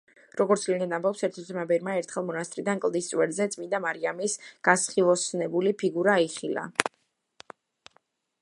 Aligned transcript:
როგორც 0.39 0.61
ლეგენდა 0.69 0.97
ამბობს, 0.99 1.19
ერთ-ერთმა 1.27 1.65
ბერმა 1.71 1.97
ერთხელ 1.99 2.25
მონასტრიდან 2.29 2.81
კლდის 2.85 3.11
წვერზე 3.11 3.47
წმინდა 3.57 3.81
მარიამის 3.85 4.35
გასხივოსნებული 4.69 5.75
ფიგურა 5.83 6.17
იხილა. 6.29 6.69